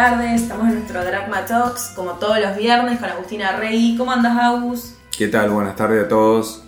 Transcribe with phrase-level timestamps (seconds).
[0.00, 0.40] tardes.
[0.40, 3.96] Estamos en nuestro Dragma Talks, como todos los viernes, con Agustina Rey.
[3.98, 4.94] ¿Cómo andas, Agus?
[5.14, 5.50] ¿Qué tal?
[5.50, 6.64] Buenas tardes a todos.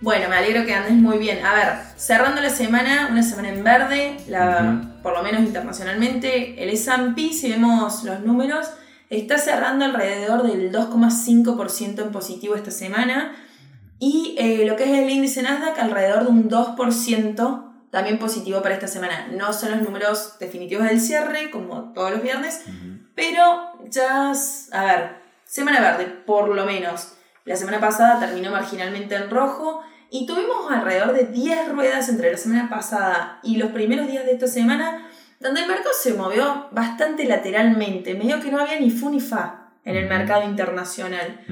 [0.00, 1.44] Bueno, me alegro que andes muy bien.
[1.44, 6.70] A ver, cerrando la semana, una semana en verde, la, por lo menos internacionalmente, el
[6.70, 8.66] S&P, si vemos los números,
[9.10, 13.34] está cerrando alrededor del 2,5% en positivo esta semana
[13.98, 18.74] y eh, lo que es el índice Nasdaq alrededor de un 2% también positivo para
[18.74, 19.28] esta semana.
[19.30, 22.62] No son los números definitivos del cierre, como todos los viernes,
[23.14, 24.32] pero ya,
[24.72, 27.12] a ver, semana verde, por lo menos.
[27.44, 32.38] La semana pasada terminó marginalmente en rojo y tuvimos alrededor de 10 ruedas entre la
[32.38, 35.06] semana pasada y los primeros días de esta semana,
[35.38, 39.68] donde el mercado se movió bastante lateralmente, medio que no había ni fu ni fa
[39.84, 41.44] en el mercado internacional.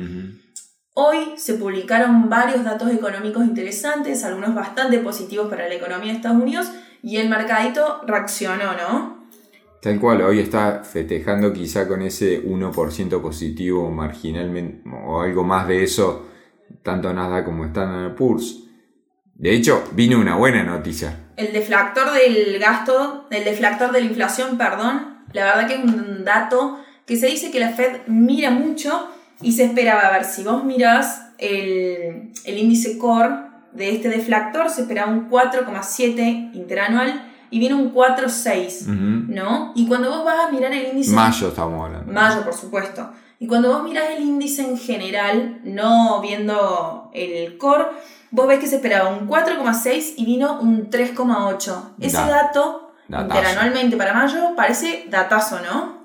[0.95, 6.43] Hoy se publicaron varios datos económicos interesantes, algunos bastante positivos para la economía de Estados
[6.43, 9.21] Unidos, y el mercadito reaccionó, ¿no?
[9.81, 15.85] Tal cual, hoy está festejando quizá con ese 1% positivo marginalmente, o algo más de
[15.85, 16.29] eso,
[16.83, 18.65] tanto Nasdaq como Standard Poor's.
[19.37, 21.31] De hecho, vino una buena noticia.
[21.37, 26.25] El deflactor del gasto, el deflactor de la inflación, perdón, la verdad que es un
[26.25, 29.09] dato que se dice que la Fed mira mucho
[29.43, 33.31] y se esperaba, a ver, si vos mirás el, índice core
[33.73, 39.73] de este deflactor, se esperaba un 4,7 interanual y viene un 4,6, ¿no?
[39.75, 41.13] Y cuando vos vas a mirar el índice...
[41.13, 42.13] Mayo estamos hablando.
[42.13, 43.11] Mayo, por supuesto.
[43.39, 47.87] Y cuando vos mirás el índice en general, no viendo el core,
[48.31, 51.95] vos ves que se esperaba un 4,6 y vino un 3,8.
[52.01, 56.01] Ese dato, interanualmente para mayo, parece datazo, ¿no?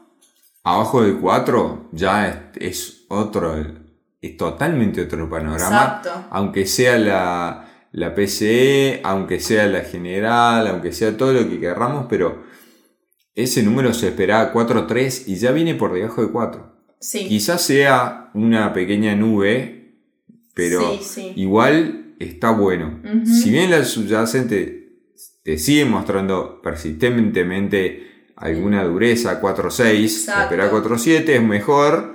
[0.64, 3.56] Abajo del 4 ya es otro,
[4.22, 6.02] es totalmente otro panorama.
[6.32, 12.08] Aunque sea la, la PCE, aunque sea la general, aunque sea todo lo que querramos,
[12.10, 12.44] pero
[13.36, 16.76] ese número se esperaba 4.3 y ya viene por debajo de 4.
[17.28, 20.00] Quizás sea una pequeña nube,
[20.54, 20.98] pero
[21.36, 23.02] igual está bueno.
[23.26, 24.86] Si bien la subyacente
[25.44, 32.15] te sigue mostrando persistentemente alguna dureza, 4.6, espera 4.7 es mejor,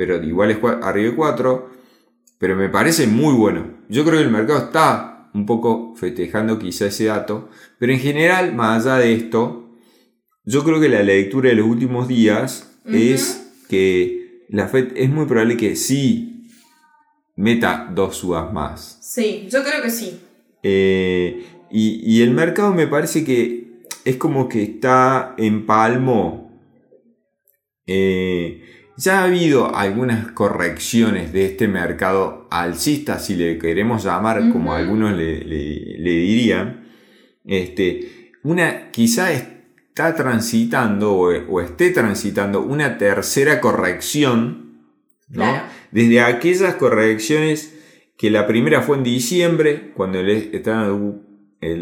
[0.00, 1.70] pero igual es arriba de 4.
[2.38, 3.82] Pero me parece muy bueno.
[3.90, 7.50] Yo creo que el mercado está un poco festejando quizá ese dato.
[7.78, 9.76] Pero en general, más allá de esto,
[10.46, 15.26] yo creo que la lectura de los últimos días es que la Fed es muy
[15.26, 16.46] probable que sí
[17.36, 19.00] meta dos subas más.
[19.02, 20.18] Sí, yo creo que sí.
[20.62, 26.58] Eh, y, y, el mercado me parece que es como que está en palmo.
[27.86, 34.74] Eh, ya ha habido algunas correcciones de este mercado alcista, si le queremos llamar como
[34.74, 36.86] algunos le, dirían.
[37.46, 44.68] Este, una, quizá está transitando o, esté transitando una tercera corrección,
[45.92, 47.74] Desde aquellas correcciones
[48.18, 50.52] que la primera fue en diciembre, cuando el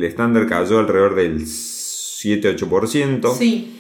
[0.05, 3.37] estándar, cayó alrededor del 7-8%.
[3.37, 3.75] Sí.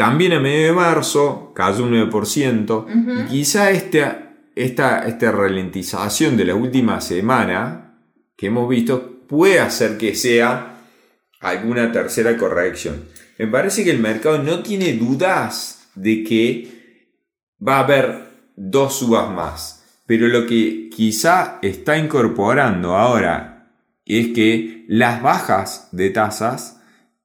[0.00, 2.86] También a medio de marzo cayó un 9%.
[3.20, 7.98] Y quizá esta, esta, esta ralentización de la última semana
[8.34, 10.78] que hemos visto puede hacer que sea
[11.38, 13.04] alguna tercera corrección.
[13.36, 17.02] Me parece que el mercado no tiene dudas de que
[17.62, 18.24] va a haber
[18.56, 19.84] dos subas más.
[20.06, 23.70] Pero lo que quizá está incorporando ahora
[24.06, 26.79] es que las bajas de tasas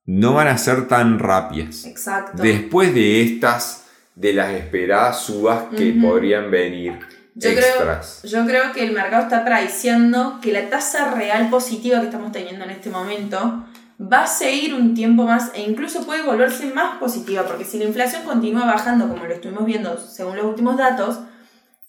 [0.05, 1.85] no van a ser tan rápidas.
[1.85, 2.41] Exacto.
[2.41, 3.85] Después de estas,
[4.15, 6.99] de las esperadas subas que podrían venir.
[7.37, 12.05] Yo Creo, yo creo que el mercado está prediciendo que la tasa real positiva que
[12.05, 13.65] estamos teniendo en este momento
[13.99, 17.85] va a seguir un tiempo más e incluso puede volverse más positiva, porque si la
[17.85, 21.19] inflación continúa bajando como lo estuvimos viendo según los últimos datos,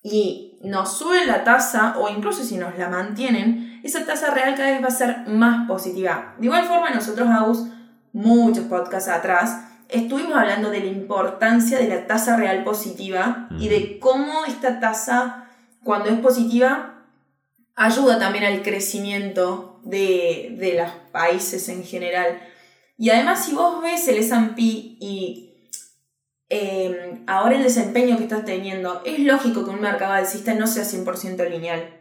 [0.03, 4.71] y nos sube la tasa o incluso si nos la mantienen, esa tasa real cada
[4.71, 6.35] vez va a ser más positiva.
[6.39, 7.67] De igual forma nosotros, Agus,
[8.17, 9.61] muchos podcasts atrás,
[9.91, 15.51] estuvimos hablando de la importancia de la tasa real positiva y de cómo esta tasa,
[15.85, 17.05] cuando es positiva,
[17.75, 22.41] ayuda también al crecimiento de, los países en general.
[22.97, 24.63] Y además, si vos ves el SP
[24.99, 25.55] y
[26.49, 30.85] em, ahora el desempeño que estás teniendo, es lógico que un mercado alcista no sea
[30.85, 31.93] 100% lineal.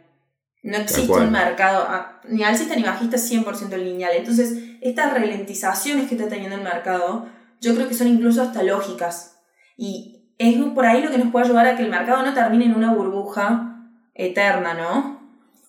[0.62, 4.12] No existe un mercado ah, ni alcista ni bajista 100% lineal.
[4.16, 7.26] Entonces, estas ralentizaciones que está teniendo el mercado,
[7.60, 9.38] yo creo que son incluso hasta lógicas.
[9.76, 12.66] Y es por ahí lo que nos puede ayudar a que el mercado no termine
[12.66, 15.16] en una burbuja eterna, ¿no?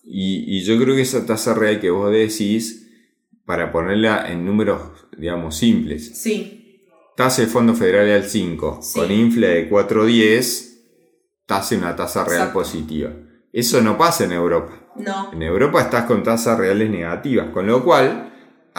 [0.04, 2.88] Y, yo creo que esa tasa real que vos decís,
[3.44, 4.80] para ponerla en números,
[5.18, 6.18] digamos, simples.
[6.18, 6.82] Sí.
[7.14, 10.78] tasa de Fondo Federal al 5, con infle de 4.10,
[11.44, 13.10] tasa una tasa real positiva.
[13.52, 14.92] Eso no pasa en Europa.
[14.96, 15.32] No.
[15.32, 18.27] En Europa estás con tasas reales negativas, con lo cual,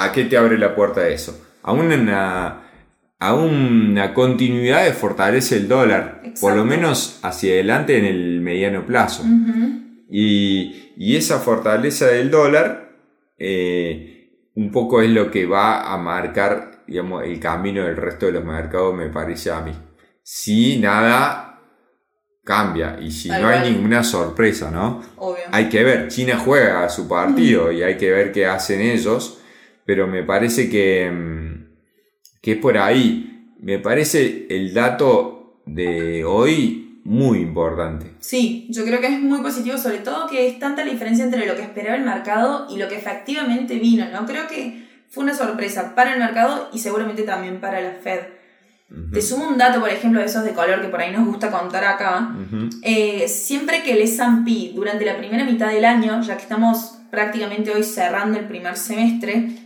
[0.04, 1.46] ¿a qué te abre la puerta eso?
[1.64, 2.62] A una,
[3.20, 8.86] a una continuidad de fortalece el dólar, por lo menos hacia adelante en el mediano
[8.86, 9.24] plazo.
[10.10, 12.92] y, y, esa fortaleza del dólar
[13.38, 18.32] eh, un poco es lo que va a marcar digamos, el camino del resto de
[18.34, 19.72] los mercados, me parece a mí.
[20.24, 21.62] Si nada
[22.44, 25.02] cambia y si no hay ninguna sorpresa, ¿no?
[25.52, 29.39] Hay que ver, China juega su partido y hay que ver qué hacen ellos,
[29.90, 33.56] pero me parece que, mm, que es por ahí.
[33.60, 38.12] Me parece el dato de hoy muy importante.
[38.20, 41.48] Sí, yo creo que es muy positivo, sobre todo que es tanta la diferencia entre
[41.48, 44.28] lo que esperaba el mercado y lo que efectivamente vino, ¿no?
[44.28, 48.20] Creo que fue una sorpresa para el mercado y seguramente también para la Fed.
[49.12, 51.50] Te sumo un dato, por ejemplo, de esos de color que por ahí nos gusta
[51.50, 52.30] contar acá.
[52.84, 57.72] Eh, siempre que el S&P durante la primera mitad del año, ya que estamos prácticamente
[57.72, 59.59] hoy cerrando el primer semestre,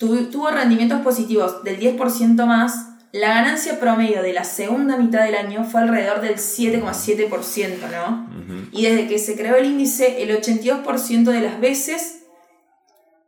[0.00, 5.64] tuvo rendimientos positivos del 10% más, la ganancia promedio de la segunda mitad del año
[5.64, 8.28] fue alrededor del 7,7%, ¿no?
[8.72, 12.22] Y desde que se creó el índice, el 82% de las veces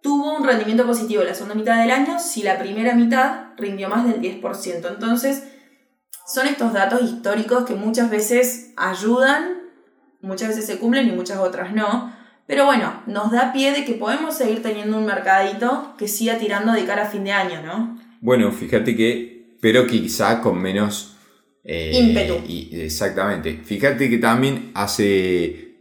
[0.02, 4.04] tuvo un rendimiento positivo la segunda mitad del año si la primera mitad rindió más
[4.06, 4.88] del 10%.
[4.88, 5.44] Entonces,
[6.26, 9.62] son estos datos históricos que muchas veces ayudan,
[10.20, 12.12] muchas veces se cumplen y muchas otras no.
[12.46, 16.72] Pero bueno, nos da pie de que podemos seguir teniendo un mercadito que siga tirando
[16.72, 17.98] de cara a fin de año, ¿no?
[18.20, 21.16] Bueno, fíjate que, pero quizá con menos...
[21.64, 22.42] Eh, ímpetu.
[22.46, 23.60] Y, exactamente.
[23.64, 25.72] Fíjate que también hace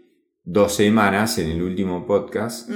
[0.44, 2.70] dos semanas en el último podcast,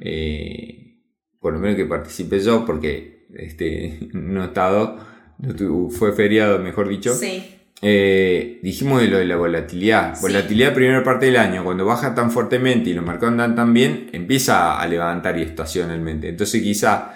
[0.00, 1.02] eh,
[1.40, 4.98] por lo menos que participé yo, porque este, no he estado,
[5.90, 7.14] fue feriado, mejor dicho.
[7.80, 10.20] Eh, dijimos de lo de la volatilidad.
[10.20, 14.10] Volatilidad primera parte del año, cuando baja tan fuertemente y los mercados andan tan bien,
[14.12, 16.28] empieza a levantar y estacionalmente.
[16.28, 17.14] Entonces quizá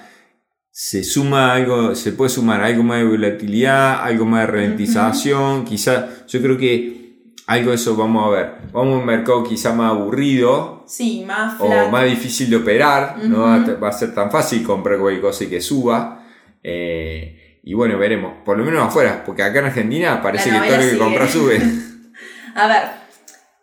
[0.70, 6.08] se suma algo, se puede sumar algo más de volatilidad, algo más de ralentización, quizá
[6.26, 7.02] yo creo que
[7.46, 8.54] algo de eso vamos a ver.
[8.72, 10.84] Vamos a un mercado quizá más aburrido.
[10.86, 13.18] Sí, más O más difícil de operar.
[13.24, 16.24] No va a ser tan fácil comprar cualquier cosa y que suba.
[16.62, 18.34] Eh, y bueno, veremos.
[18.44, 19.22] Por lo menos afuera.
[19.24, 21.62] Porque acá en Argentina parece que todo lo que compra sube.
[22.54, 22.82] a ver.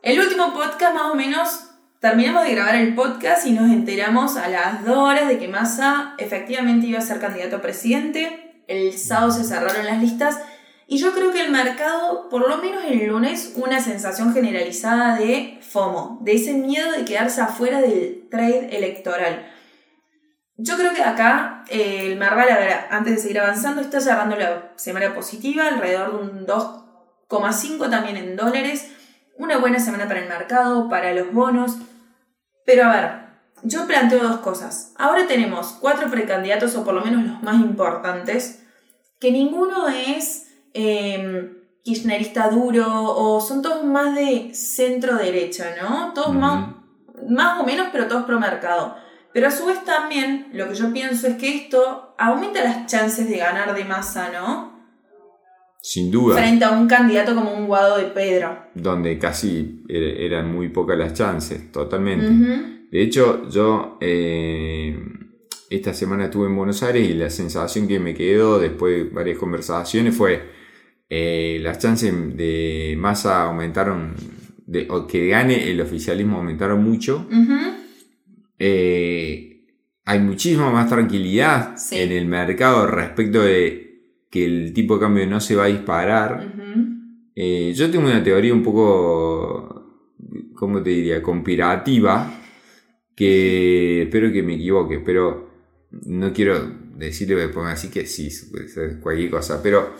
[0.01, 1.65] El último podcast más o menos.
[1.99, 6.15] Terminamos de grabar el podcast y nos enteramos a las 2 horas de que Massa
[6.17, 8.63] efectivamente iba a ser candidato a presidente.
[8.67, 10.39] El sábado se cerraron las listas
[10.87, 15.59] y yo creo que el mercado, por lo menos el lunes, una sensación generalizada de
[15.61, 19.51] FOMO, de ese miedo de quedarse afuera del trade electoral.
[20.61, 25.13] Yo creo que acá eh, el ver, antes de seguir avanzando, está cerrando la semana
[25.13, 28.91] positiva, alrededor de un 2,5 también en dólares.
[29.37, 31.77] Una buena semana para el mercado, para los bonos.
[32.65, 33.11] Pero a ver,
[33.63, 34.91] yo planteo dos cosas.
[34.97, 38.61] Ahora tenemos cuatro precandidatos, o por lo menos los más importantes,
[39.17, 41.53] que ninguno es eh,
[41.85, 46.11] kirchnerista duro o son todos más de centro derecha, ¿no?
[46.13, 46.75] Todos más,
[47.29, 48.97] más o menos, pero todos pro mercado.
[49.33, 53.29] Pero a su vez también lo que yo pienso es que esto aumenta las chances
[53.29, 54.79] de ganar de masa, ¿no?
[55.81, 56.35] Sin duda.
[56.35, 58.57] Frente a un candidato como un Guado de Pedro.
[58.73, 62.27] Donde casi er, eran muy pocas las chances, totalmente.
[62.91, 64.97] De hecho, yo eh,
[65.69, 69.37] esta semana estuve en Buenos Aires y la sensación que me quedó después de varias
[69.37, 70.49] conversaciones fue
[71.09, 74.15] eh, las chances de masa aumentaron,
[74.65, 77.27] de, o que gane el oficialismo aumentaron mucho.
[78.59, 79.65] Eh,
[80.05, 83.89] hay muchísima más tranquilidad en el mercado respecto de
[84.29, 86.53] que el tipo de cambio no se va a disparar.
[87.35, 90.13] Eh, yo tengo una teoría un poco,
[90.55, 92.41] ¿cómo te diría?, conspirativa,
[93.15, 95.49] que espero que me equivoque, pero
[96.05, 96.59] no quiero
[96.95, 98.29] decirle, ponga así que sí,
[99.01, 99.93] cualquier cosa, pero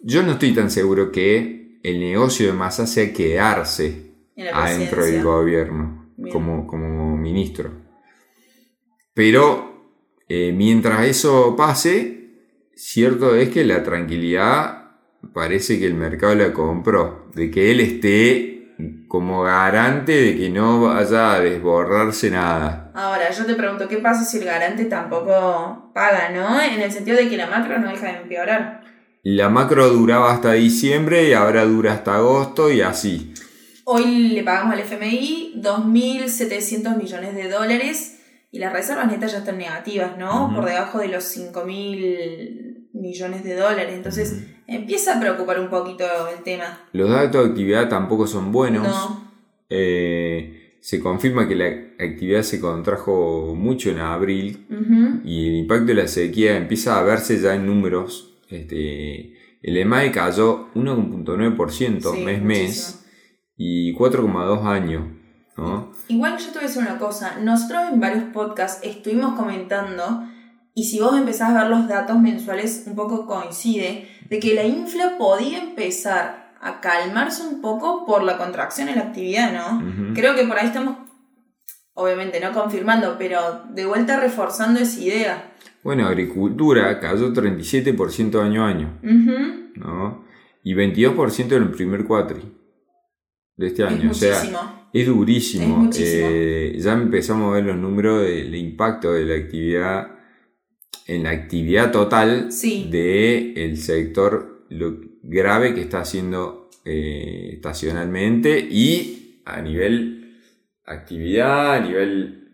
[0.00, 4.12] yo no estoy tan seguro que el negocio de Massa sea quedarse
[4.52, 7.89] adentro del gobierno como, como, ministro.
[9.14, 9.92] Pero
[10.28, 12.30] eh, mientras eso pase,
[12.74, 14.92] cierto es que la tranquilidad
[15.34, 18.60] parece que el mercado la compró, de que él esté
[19.08, 22.92] como garante de que no vaya a desborrarse nada.
[22.94, 26.60] Ahora, yo te pregunto, ¿qué pasa si el garante tampoco paga, no?
[26.60, 28.82] En el sentido de que la macro no deja de empeorar.
[29.22, 33.34] La macro duraba hasta diciembre y ahora dura hasta agosto y así.
[33.84, 38.19] Hoy le pagamos al FMI 2.700 millones de dólares
[38.52, 40.52] y las reservas netas ya están negativas, ¿no?
[40.54, 43.94] Por debajo de los 5.000 millones de dólares.
[43.94, 46.04] Entonces empieza a preocupar un poquito
[46.36, 46.80] el tema.
[46.92, 48.88] Los datos de actividad tampoco son buenos.
[49.68, 51.66] Eh, se confirma que la
[52.04, 54.66] actividad se contrajo mucho en abril
[55.24, 58.38] y el impacto de la sequía empieza a verse ya en números.
[58.48, 63.04] Este, el EMAE cayó 1.9% mes mes
[63.56, 65.19] y 4,2 años.
[66.08, 70.24] Igual yo te voy a decir una cosa, nosotros en varios podcasts estuvimos comentando
[70.74, 74.64] y si vos empezás a ver los datos mensuales, un poco coincide de que la
[74.64, 80.14] infla podía empezar a calmarse un poco por la contracción en la actividad, ¿no?
[80.14, 80.96] Creo que por ahí estamos,
[81.94, 85.52] obviamente no confirmando, pero de vuelta reforzando esa idea.
[85.82, 88.98] Bueno, agricultura cayó 37% año a año,
[89.76, 90.24] ¿no?
[90.62, 92.59] Y 22% en el primer cuatri
[93.60, 94.10] de este año.
[94.10, 95.90] o sea, es durísimo.
[95.96, 100.16] Eh, ya empezamos a ver los números del impacto de la actividad
[101.06, 109.42] en la actividad total del el sector, lo grave que está haciendo eh, estacionalmente y
[109.44, 110.38] a nivel
[110.86, 112.48] actividad, a nivel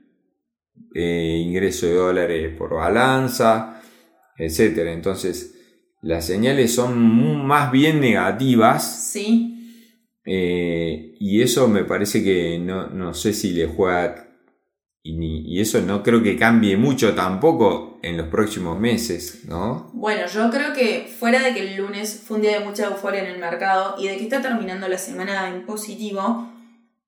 [0.93, 3.81] eh, ingreso de dólares por balanza,
[4.39, 4.79] etc.
[4.89, 5.55] Entonces,
[6.03, 9.13] las señales son más bien negativas.
[9.13, 9.56] Sí.
[10.27, 14.27] Eh, y eso me parece que no, no sé si le juega
[15.09, 19.91] y, eso no creo que cambie mucho tampoco en los próximos meses, ¿no?
[19.93, 23.21] Bueno, yo creo que fuera de que el lunes fue un día de mucha euforia
[23.21, 26.53] en el mercado y de que está terminando la semana en positivo,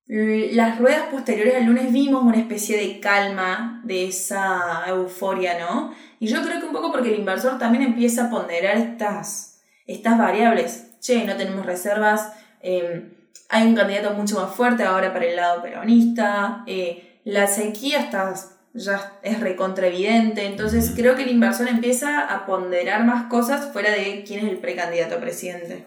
[0.07, 5.93] las ruedas posteriores al lunes vimos una especie de calma de esa euforia, ¿no?
[6.19, 10.17] Y yo creo que un poco porque el inversor también empieza a ponderar estas, estas
[10.17, 10.85] variables.
[11.01, 15.63] Che, no tenemos reservas, eh, hay un candidato mucho más fuerte ahora para el lado
[15.63, 16.65] peronista.
[16.67, 18.35] Eh, la sequía está,
[18.75, 24.25] ya es recontraevidente, entonces creo que el inversor empieza a ponderar más cosas fuera de
[24.27, 25.87] quién es el precandidato a presidente.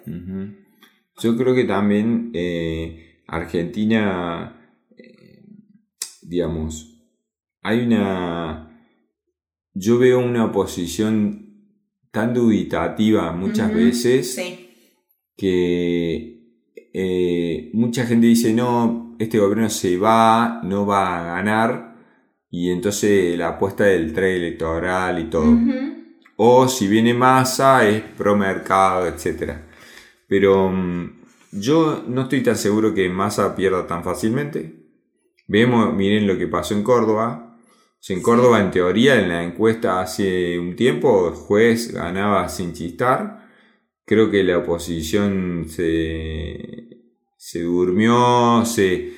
[1.21, 5.43] Yo creo que también eh, Argentina, eh,
[6.21, 7.01] digamos,
[7.61, 8.67] hay una...
[9.73, 11.41] Yo veo una oposición
[12.11, 14.37] tan dubitativa muchas veces
[15.37, 16.30] que
[16.93, 21.95] eh, mucha gente dice, no, este gobierno se va, no va a ganar,
[22.49, 25.57] y entonces la apuesta del trade electoral y todo.
[26.35, 29.53] O si viene masa, es pro mercado, etc.
[30.27, 31.21] Pero mm,
[31.51, 34.81] yo no estoy tan seguro que masa pierda tan fácilmente.
[35.47, 37.57] Vemos, miren lo que pasó en Córdoba.
[38.09, 43.47] En Córdoba, en teoría, en la encuesta hace un tiempo, el juez ganaba sin chistar.
[44.05, 46.80] Creo que la oposición se,
[47.41, 49.13] se durmió, se,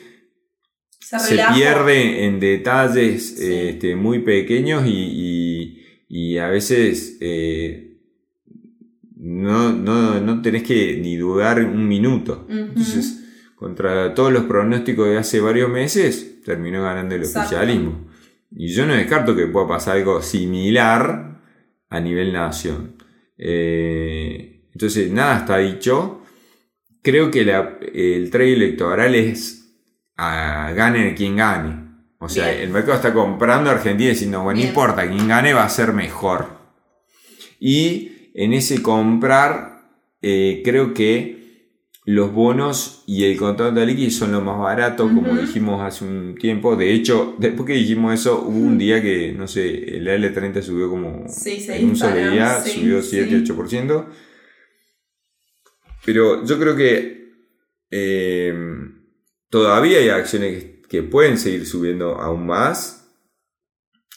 [0.98, 7.98] se, pierde en detalles este, muy pequeños y, a veces eh,
[9.18, 12.48] no, no, tenés que ni dudar un minuto.
[12.50, 13.26] Entonces,
[13.56, 18.08] contra todos los pronósticos de hace varios meses, terminó ganando el oficialismo.
[18.56, 21.42] Y yo no descarto que pueda pasar algo similar
[21.90, 22.96] a nivel nación.
[23.38, 26.23] Eh, entonces, nada está dicho
[27.04, 29.64] creo que el trade electoral es
[30.18, 31.84] a, gane quien gane.
[32.20, 35.66] O sea, el mercado está comprando a Argentina diciendo, bueno, no importa, quien gane va
[35.66, 36.48] a ser mejor.
[37.60, 39.82] Y en ese comprar,
[40.22, 41.44] eh, creo que
[42.06, 46.36] los bonos y el contrato de liquidez son lo más barato, como dijimos hace un
[46.40, 46.78] tiempo.
[46.78, 50.90] De hecho, después que dijimos eso, hubo un día que, no sé, el L30 subió
[50.90, 54.06] como en un solo día, subió 7-8%.
[56.06, 57.34] Pero yo creo que
[57.90, 58.54] eh,
[59.50, 63.00] todavía hay acciones que, pueden seguir subiendo aún más.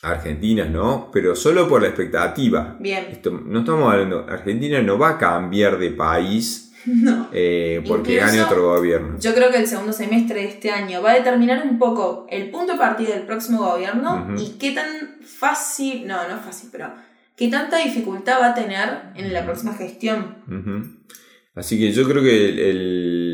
[0.03, 1.11] Argentinas, ¿no?
[1.13, 2.77] Pero solo por la expectativa.
[2.79, 3.19] Bien.
[3.47, 4.27] no estamos hablando.
[4.29, 6.63] Argentina no va a cambiar de país.
[7.33, 9.19] Eh, porque gane otro gobierno.
[9.19, 12.51] Yo creo que el segundo semestre de este año va a determinar un poco el
[12.51, 14.87] punto de partida del próximo gobierno y qué tan
[15.21, 16.93] fácil, no, no fácil, pero
[17.35, 20.37] qué tanta dificultad va a tener en la próxima gestión.
[21.57, 22.53] Así que yo creo que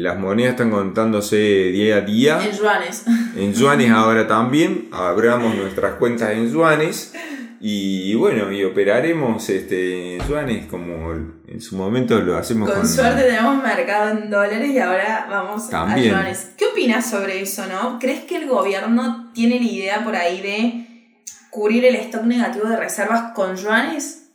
[0.00, 2.40] las monedas están contándose día a día.
[2.42, 3.04] En yuanes.
[3.36, 4.88] En yuanes ahora también.
[4.92, 7.12] Abramos nuestras cuentas en yuanes.
[7.60, 12.78] Y bueno, y operaremos este, en yuanes como en su momento lo hacemos con...
[12.78, 16.52] Con suerte tenemos mercado en dólares y ahora vamos a yuanes.
[16.56, 17.98] ¿Qué opinas sobre eso, no?
[18.00, 21.14] ¿Crees que el gobierno tiene la idea por ahí de
[21.50, 24.30] cubrir el stock negativo de reservas con yuanes?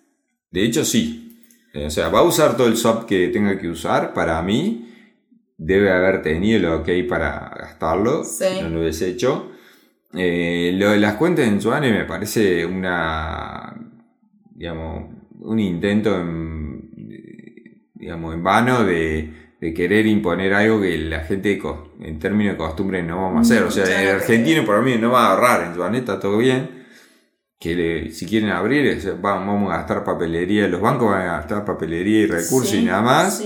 [0.52, 1.27] De hecho, sí.
[1.74, 4.14] Eh, o sea, va a usar todo el swap que tenga que usar.
[4.14, 4.88] Para mí,
[5.58, 8.24] debe haber tenido lo que hay para gastarlo.
[8.62, 9.52] No lo hubiese hecho.
[10.14, 13.74] Eh, lo de las cuentas en Suane me parece una.
[14.56, 15.12] digamos.
[15.40, 16.90] un intento en,
[17.96, 21.60] digamos, en vano de, querer imponer algo que la gente
[22.00, 23.64] en términos de costumbre no vamos a hacer.
[23.64, 26.77] O sea, el argentino por mí no va a ahorrar en su planeta, todo bien.
[27.60, 32.26] Que si quieren abrir, vamos a gastar papelería, los bancos van a gastar papelería y
[32.28, 33.44] recursos y nada más.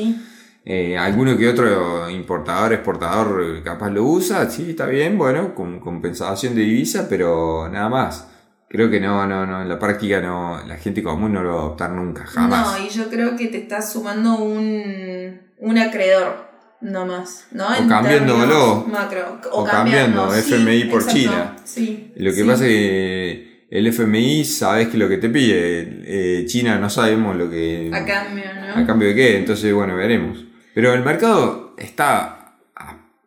[0.63, 6.53] Eh, alguno que otro importador, exportador capaz lo usa, sí, está bien, bueno, con compensación
[6.53, 8.27] de divisa, pero nada más.
[8.69, 11.55] Creo que no, no, no, en la práctica no, la gente común no lo va
[11.55, 12.79] a adoptar nunca, jamás.
[12.79, 16.47] No, y yo creo que te estás sumando un, un acreedor,
[16.79, 17.65] no más, ¿no?
[17.65, 18.85] O cambiándolo.
[18.87, 21.55] Macro, o, cambiando, FMI por China.
[21.65, 26.45] Sí, lo que pasa es que el FMI sabes que lo que te pide, eh,
[26.45, 27.89] China no sabemos lo que...
[27.93, 28.83] A cambio, ¿no?
[28.83, 30.43] A cambio de qué, entonces bueno, veremos.
[30.75, 32.57] Pero el mercado está,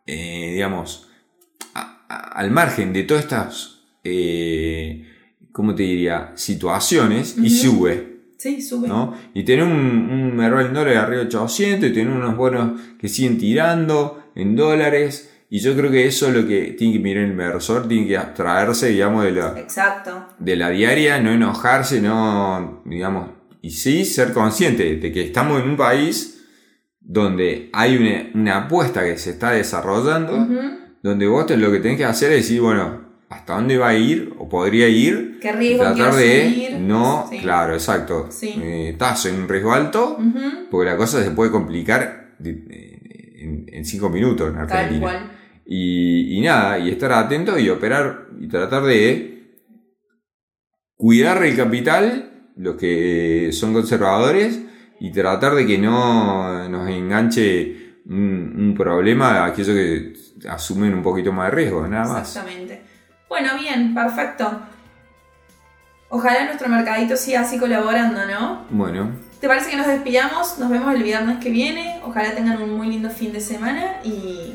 [0.06, 1.08] eh, digamos,
[1.72, 3.80] al margen de todas estas...
[4.04, 5.10] Eh,
[5.50, 6.32] ¿cómo te diría?
[6.34, 8.18] Situaciones y sube.
[8.36, 8.86] Sí, sube.
[8.86, 9.16] ¿no?
[9.32, 13.08] Y tiene un, un Merval en dólares arriba de 800 y tiene unos bonos que
[13.08, 15.30] siguen tirando en dólares.
[15.54, 18.16] Y yo creo que eso es lo que tiene que mirar el inversor, tiene que
[18.16, 20.26] abstraerse, digamos, de la, Exacto.
[20.36, 23.28] de la diaria, no enojarse, no, digamos,
[23.62, 26.44] y sí ser consciente de que estamos en un país
[26.98, 30.44] donde hay una, una apuesta que se está desarrollando,
[31.04, 34.34] donde vos lo que tenés que hacer es decir, bueno, hasta dónde va a ir
[34.36, 35.38] o podría ir.
[35.40, 38.28] ¿Qué riesgo tratar de no, claro, exacto.
[38.42, 40.18] Eh, estás en un riesgo alto,
[40.68, 45.30] porque la cosa se puede complicar en, cinco minutos en Argentina.
[45.66, 49.60] Y, y, nada, y estar atento y operar y tratar de
[50.96, 54.60] cuidar el capital, los que son conservadores,
[55.00, 60.14] y tratar de que no nos enganche un, un problema a aquellos que
[60.48, 62.28] asumen un poquito más de riesgo, nada más.
[62.28, 62.82] Exactamente.
[63.28, 64.60] Bueno, bien, perfecto.
[66.08, 68.66] Ojalá nuestro mercadito siga así colaborando, ¿no?
[68.70, 69.10] Bueno.
[69.40, 70.58] ¿Te parece que nos despidamos?
[70.58, 72.00] Nos vemos el viernes que viene.
[72.04, 74.54] Ojalá tengan un muy lindo fin de semana y